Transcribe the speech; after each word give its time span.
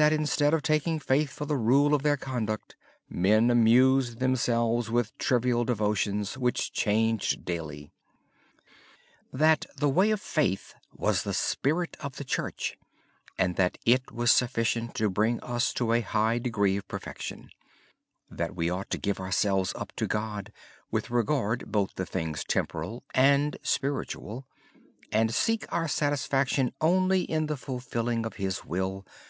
Instead 0.00 0.54
of 0.54 0.62
taking 0.62 0.98
faith 0.98 1.28
for 1.30 1.44
the 1.44 1.58
rule 1.58 1.92
of 1.92 2.00
their 2.02 2.16
conduct, 2.16 2.74
men 3.10 3.50
amused 3.50 4.18
themselves 4.18 4.90
with 4.90 5.12
trivial 5.18 5.62
devotions 5.62 6.38
which 6.38 6.72
changed 6.72 7.44
daily. 7.44 7.92
He 9.30 9.36
said 9.38 9.66
that 9.74 10.18
faith 10.18 10.72
was 10.94 11.20
sufficient 11.20 11.98
to 14.94 15.10
bring 15.10 15.40
us 15.40 15.74
to 15.74 15.92
a 15.92 16.00
high 16.00 16.38
degree 16.38 16.76
of 16.78 16.88
perfection. 16.88 17.50
We 18.54 18.70
ought 18.70 18.88
to 18.88 18.96
give 18.98 19.20
ourselves 19.20 19.74
up 19.76 19.92
to 19.96 20.06
God 20.06 20.50
with 20.90 21.10
regard 21.10 21.70
both 21.70 21.94
to 21.96 22.06
things 22.06 22.42
temporal 22.44 23.04
and 23.12 23.58
spiritual 23.62 24.46
and 25.12 25.34
seek 25.34 25.70
our 25.70 25.88
satisfaction 25.88 26.72
only 26.80 27.24
in 27.24 27.44
the 27.48 27.58
fulfilling 27.58 28.24
of 28.24 28.36
His 28.36 28.64
will. 28.64 29.04